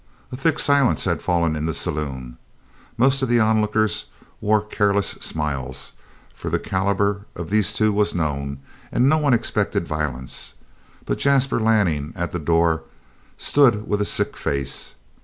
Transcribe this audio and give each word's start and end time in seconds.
A 0.31 0.35
thick 0.35 0.57
silence 0.57 1.05
had 1.05 1.21
fallen 1.21 1.55
in 1.55 1.67
the 1.67 1.75
saloon. 1.75 2.39
Most 2.97 3.21
of 3.21 3.29
the 3.29 3.39
onlookers 3.39 4.05
wore 4.39 4.65
careless 4.65 5.09
smiles, 5.09 5.91
for 6.33 6.49
the 6.49 6.57
caliber 6.57 7.27
of 7.35 7.51
these 7.51 7.71
two 7.71 7.93
was 7.93 8.15
known, 8.15 8.57
and 8.91 9.07
no 9.07 9.19
one 9.19 9.35
expected 9.35 9.87
violence; 9.87 10.55
but 11.05 11.19
Jasper 11.19 11.59
Lanning, 11.59 12.13
at 12.15 12.31
the 12.31 12.39
door, 12.39 12.81
stood 13.37 13.87
with 13.87 14.01
a 14.01 14.05
sick 14.05 14.35
face. 14.35 14.95